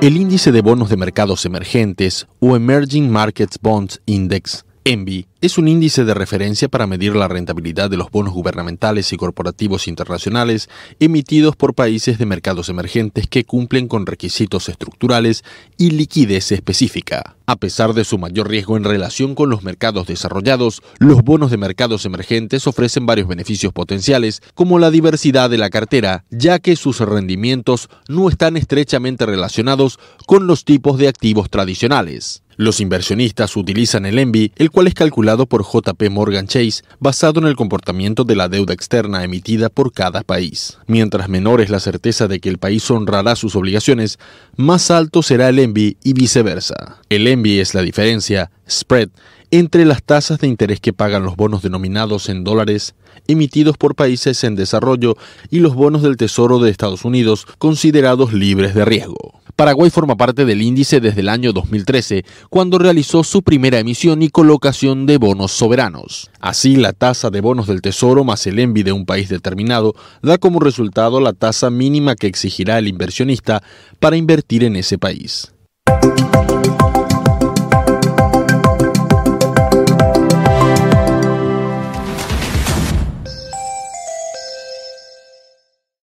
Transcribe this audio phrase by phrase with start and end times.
[0.00, 5.68] El índice de bonos de mercados emergentes o Emerging Markets Bonds Index, ENVI, es un
[5.68, 10.68] índice de referencia para medir la rentabilidad de los bonos gubernamentales y corporativos internacionales
[10.98, 15.44] emitidos por países de mercados emergentes que cumplen con requisitos estructurales
[15.76, 17.36] y liquidez específica.
[17.46, 21.56] A pesar de su mayor riesgo en relación con los mercados desarrollados, los bonos de
[21.56, 26.98] mercados emergentes ofrecen varios beneficios potenciales, como la diversidad de la cartera, ya que sus
[27.00, 32.42] rendimientos no están estrechamente relacionados con los tipos de activos tradicionales.
[32.58, 37.46] Los inversionistas utilizan el ENVI, el cual es calculado por JP Morgan Chase, basado en
[37.46, 40.78] el comportamiento de la deuda externa emitida por cada país.
[40.86, 44.18] Mientras menor es la certeza de que el país honrará sus obligaciones,
[44.56, 46.98] más alto será el ENVI y viceversa.
[47.10, 49.10] El ENVI es la diferencia, spread,
[49.50, 52.94] entre las tasas de interés que pagan los bonos denominados en dólares
[53.26, 55.16] emitidos por países en desarrollo
[55.50, 59.40] y los bonos del Tesoro de Estados Unidos considerados libres de riesgo.
[59.58, 64.28] Paraguay forma parte del índice desde el año 2013, cuando realizó su primera emisión y
[64.28, 66.30] colocación de bonos soberanos.
[66.38, 70.38] Así, la tasa de bonos del Tesoro más el envi de un país determinado da
[70.38, 73.60] como resultado la tasa mínima que exigirá el inversionista
[73.98, 75.52] para invertir en ese país.